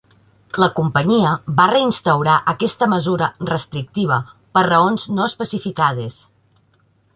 [0.61, 4.19] La companyia va reinstaurar aquesta mesura restrictiva
[4.59, 6.21] per raons no especificades.